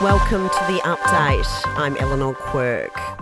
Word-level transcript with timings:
Welcome 0.00 0.48
to 0.48 0.64
the 0.72 0.80
update. 0.84 1.46
I'm 1.76 1.94
Eleanor 1.98 2.32
Quirk. 2.32 3.19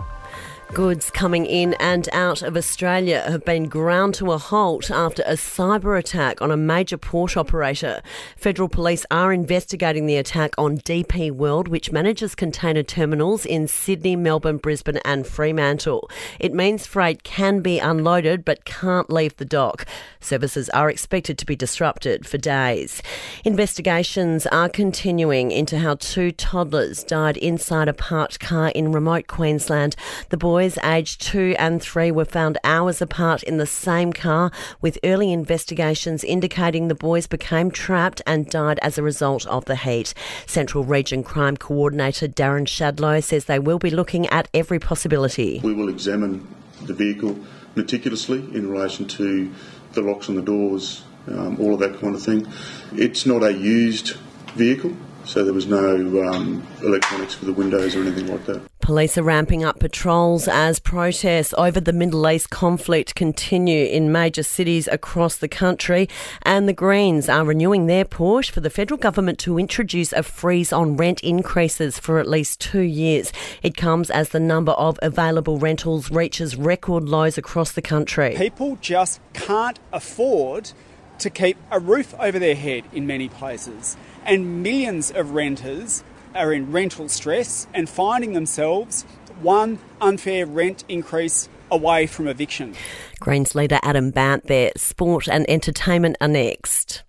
Goods 0.73 1.09
coming 1.09 1.47
in 1.47 1.73
and 1.79 2.07
out 2.13 2.43
of 2.43 2.55
Australia 2.55 3.23
have 3.27 3.43
been 3.43 3.67
ground 3.67 4.13
to 4.13 4.31
a 4.31 4.37
halt 4.37 4.91
after 4.91 5.23
a 5.23 5.33
cyber 5.33 5.97
attack 5.97 6.43
on 6.43 6.51
a 6.51 6.57
major 6.57 6.95
port 6.95 7.35
operator. 7.35 8.03
Federal 8.37 8.69
police 8.69 9.03
are 9.09 9.33
investigating 9.33 10.05
the 10.05 10.15
attack 10.15 10.53
on 10.59 10.77
DP 10.77 11.31
World, 11.31 11.67
which 11.67 11.91
manages 11.91 12.35
container 12.35 12.83
terminals 12.83 13.47
in 13.47 13.67
Sydney, 13.67 14.15
Melbourne, 14.15 14.57
Brisbane, 14.57 14.99
and 15.03 15.25
Fremantle. 15.25 16.07
It 16.39 16.53
means 16.53 16.85
freight 16.85 17.23
can 17.23 17.61
be 17.61 17.79
unloaded 17.79 18.45
but 18.45 18.63
can't 18.63 19.09
leave 19.09 19.35
the 19.37 19.45
dock. 19.45 19.87
Services 20.19 20.69
are 20.69 20.89
expected 20.89 21.39
to 21.39 21.47
be 21.47 21.55
disrupted 21.55 22.27
for 22.27 22.37
days. 22.37 23.01
Investigations 23.43 24.45
are 24.45 24.69
continuing 24.69 25.49
into 25.49 25.79
how 25.79 25.95
two 25.95 26.31
toddlers 26.31 27.03
died 27.03 27.37
inside 27.37 27.87
a 27.87 27.93
parked 27.93 28.39
car 28.39 28.69
in 28.69 28.91
remote 28.91 29.25
Queensland. 29.25 29.95
The 30.29 30.37
boy 30.37 30.58
boys 30.59 30.77
aged 30.83 31.21
two 31.21 31.55
and 31.57 31.81
three 31.81 32.11
were 32.11 32.25
found 32.25 32.57
hours 32.65 33.01
apart 33.01 33.41
in 33.43 33.55
the 33.55 33.65
same 33.65 34.11
car, 34.11 34.51
with 34.81 34.99
early 35.05 35.31
investigations 35.31 36.21
indicating 36.21 36.89
the 36.89 36.95
boys 36.95 37.27
became 37.27 37.71
trapped 37.71 38.21
and 38.27 38.49
died 38.49 38.77
as 38.81 38.97
a 38.97 39.01
result 39.01 39.47
of 39.47 39.63
the 39.65 39.77
heat. 39.77 40.13
Central 40.45 40.83
Region 40.83 41.23
Crime 41.23 41.55
Coordinator 41.55 42.27
Darren 42.27 42.67
Shadlow 42.67 43.23
says 43.23 43.45
they 43.45 43.57
will 43.57 43.79
be 43.79 43.89
looking 43.89 44.27
at 44.27 44.49
every 44.53 44.79
possibility. 44.79 45.61
We 45.63 45.73
will 45.73 45.87
examine 45.87 46.45
the 46.81 46.93
vehicle 46.93 47.39
meticulously 47.75 48.39
in 48.53 48.69
relation 48.69 49.07
to 49.19 49.49
the 49.93 50.01
locks 50.01 50.27
on 50.27 50.35
the 50.35 50.41
doors, 50.41 51.05
um, 51.29 51.57
all 51.61 51.75
of 51.75 51.79
that 51.79 52.01
kind 52.01 52.13
of 52.13 52.21
thing. 52.21 52.45
It's 52.91 53.25
not 53.25 53.43
a 53.43 53.53
used 53.53 54.17
vehicle, 54.55 54.93
so 55.23 55.45
there 55.45 55.53
was 55.53 55.67
no 55.67 55.95
um, 56.27 56.67
electronics 56.83 57.35
for 57.35 57.45
the 57.45 57.53
windows 57.53 57.95
or 57.95 58.01
anything 58.01 58.27
like 58.27 58.45
that. 58.47 58.68
Police 58.89 59.19
are 59.19 59.23
ramping 59.23 59.63
up 59.63 59.77
patrols 59.77 60.47
as 60.47 60.79
protests 60.79 61.53
over 61.59 61.79
the 61.79 61.93
Middle 61.93 62.27
East 62.27 62.49
conflict 62.49 63.13
continue 63.13 63.85
in 63.85 64.11
major 64.11 64.41
cities 64.41 64.87
across 64.87 65.35
the 65.35 65.47
country. 65.47 66.09
And 66.41 66.67
the 66.67 66.73
Greens 66.73 67.29
are 67.29 67.45
renewing 67.45 67.85
their 67.85 68.03
push 68.03 68.49
for 68.49 68.61
the 68.61 68.71
federal 68.71 68.97
government 68.97 69.37
to 69.41 69.59
introduce 69.59 70.11
a 70.11 70.23
freeze 70.23 70.73
on 70.73 70.97
rent 70.97 71.21
increases 71.21 71.99
for 71.99 72.17
at 72.17 72.27
least 72.27 72.61
two 72.61 72.81
years. 72.81 73.31
It 73.61 73.77
comes 73.77 74.09
as 74.09 74.29
the 74.29 74.39
number 74.39 74.71
of 74.71 74.97
available 75.03 75.59
rentals 75.59 76.09
reaches 76.09 76.55
record 76.55 77.03
lows 77.03 77.37
across 77.37 77.73
the 77.73 77.83
country. 77.83 78.33
People 78.35 78.75
just 78.81 79.21
can't 79.33 79.77
afford 79.93 80.71
to 81.19 81.29
keep 81.29 81.57
a 81.69 81.79
roof 81.79 82.15
over 82.17 82.39
their 82.39 82.55
head 82.55 82.85
in 82.91 83.05
many 83.05 83.29
places. 83.29 83.97
And 84.25 84.63
millions 84.63 85.11
of 85.11 85.31
renters 85.31 86.03
are 86.35 86.53
in 86.53 86.71
rental 86.71 87.09
stress 87.09 87.67
and 87.73 87.89
finding 87.89 88.33
themselves 88.33 89.03
one 89.41 89.79
unfair 90.01 90.45
rent 90.45 90.83
increase 90.87 91.49
away 91.71 92.07
from 92.07 92.27
eviction. 92.27 92.75
Greens 93.19 93.55
leader 93.55 93.79
Adam 93.83 94.11
Bandt 94.11 94.47
there. 94.47 94.71
Sport 94.75 95.27
and 95.27 95.49
entertainment 95.49 96.17
are 96.19 96.27
next 96.27 97.03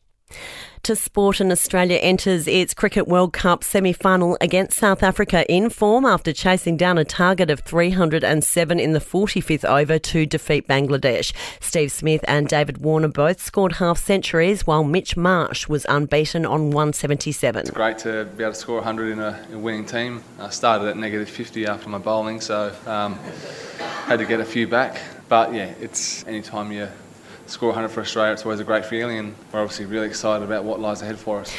to 0.82 0.96
sport 0.96 1.40
and 1.40 1.52
Australia 1.52 1.98
enters 1.98 2.48
its 2.48 2.74
Cricket 2.74 3.06
World 3.06 3.32
Cup 3.32 3.62
semi-final 3.62 4.36
against 4.40 4.78
South 4.78 5.02
Africa 5.02 5.44
in 5.52 5.70
form 5.70 6.04
after 6.04 6.32
chasing 6.32 6.76
down 6.76 6.98
a 6.98 7.04
target 7.04 7.50
of 7.50 7.60
307 7.60 8.80
in 8.80 8.92
the 8.92 8.98
45th 8.98 9.64
over 9.64 9.98
to 9.98 10.26
defeat 10.26 10.66
Bangladesh. 10.66 11.32
Steve 11.60 11.92
Smith 11.92 12.24
and 12.26 12.48
David 12.48 12.78
Warner 12.78 13.08
both 13.08 13.40
scored 13.40 13.72
half 13.72 13.98
centuries 13.98 14.66
while 14.66 14.84
Mitch 14.84 15.16
Marsh 15.16 15.68
was 15.68 15.84
unbeaten 15.88 16.46
on 16.46 16.70
177. 16.70 17.60
It's 17.60 17.70
great 17.70 17.98
to 17.98 18.24
be 18.36 18.44
able 18.44 18.54
to 18.54 18.58
score 18.58 18.76
100 18.76 19.12
in 19.12 19.20
a, 19.20 19.46
in 19.48 19.54
a 19.56 19.58
winning 19.58 19.84
team. 19.84 20.22
I 20.38 20.50
started 20.50 20.88
at 20.88 20.96
negative 20.96 21.28
50 21.28 21.66
after 21.66 21.88
my 21.88 21.98
bowling 21.98 22.40
so 22.40 22.74
um, 22.86 23.18
had 24.06 24.18
to 24.18 24.24
get 24.24 24.40
a 24.40 24.44
few 24.44 24.66
back. 24.66 25.00
But 25.28 25.54
yeah, 25.54 25.72
it's 25.80 26.26
anytime 26.26 26.72
you 26.72 26.88
score 27.50 27.70
100 27.70 27.88
for 27.88 28.00
Australia, 28.00 28.32
it's 28.32 28.44
always 28.44 28.60
a 28.60 28.64
great 28.64 28.84
feeling, 28.84 29.18
and 29.18 29.34
we're 29.52 29.60
obviously 29.60 29.84
really 29.84 30.06
excited 30.06 30.44
about 30.44 30.64
what 30.64 30.78
lies 30.78 31.02
ahead 31.02 31.18
for 31.18 31.40
us. 31.40 31.52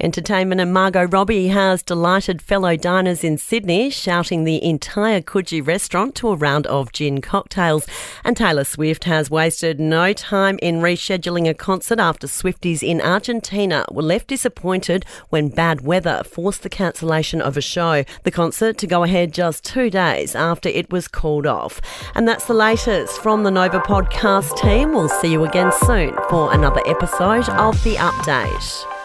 Entertainment 0.00 0.60
and 0.60 0.72
Margot 0.72 1.08
Robbie 1.08 1.48
has 1.48 1.82
delighted 1.82 2.40
fellow 2.40 2.76
diners 2.76 3.24
in 3.24 3.36
Sydney, 3.36 3.90
shouting 3.90 4.44
the 4.44 4.62
entire 4.64 5.20
Coogee 5.20 5.66
restaurant 5.66 6.14
to 6.16 6.28
a 6.28 6.36
round 6.36 6.68
of 6.68 6.92
gin 6.92 7.20
cocktails. 7.20 7.84
And 8.24 8.36
Taylor 8.36 8.62
Swift 8.62 9.04
has 9.04 9.28
wasted 9.28 9.80
no 9.80 10.12
time 10.12 10.58
in 10.62 10.76
rescheduling 10.76 11.48
a 11.48 11.54
concert 11.54 11.98
after 11.98 12.28
Swifties 12.28 12.82
in 12.82 13.00
Argentina 13.00 13.84
were 13.90 14.02
left 14.02 14.28
disappointed 14.28 15.04
when 15.30 15.48
bad 15.48 15.80
weather 15.80 16.22
forced 16.24 16.62
the 16.62 16.68
cancellation 16.68 17.42
of 17.42 17.56
a 17.56 17.60
show. 17.60 18.04
The 18.22 18.30
concert 18.30 18.78
to 18.78 18.86
go 18.86 19.02
ahead 19.02 19.32
just 19.32 19.64
two 19.64 19.90
days 19.90 20.36
after 20.36 20.68
it 20.68 20.92
was 20.92 21.08
called 21.08 21.46
off. 21.46 21.80
And 22.14 22.28
that's 22.28 22.44
the 22.44 22.54
latest 22.54 23.20
from 23.20 23.42
the 23.42 23.50
Nova 23.50 23.80
podcast 23.80 24.56
team. 24.60 24.92
We'll 24.92 25.08
see 25.08 25.32
you 25.32 25.44
again 25.44 25.72
soon 25.72 26.16
for 26.30 26.52
another 26.52 26.82
episode 26.86 27.48
of 27.48 27.82
The 27.82 27.96
Update. 27.96 28.97